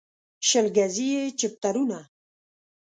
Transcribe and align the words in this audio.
شل 0.47 0.67
ګزي 0.77 1.07
يې 1.13 1.23
چپټرونه 1.39 1.99